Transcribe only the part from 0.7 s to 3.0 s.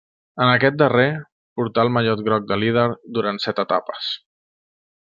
darrer portà el mallot groc de líder